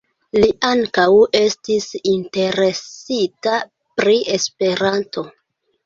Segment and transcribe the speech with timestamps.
[0.37, 1.05] Li ankaŭ
[1.41, 3.55] estis interesita
[4.01, 5.31] pri Esperanto.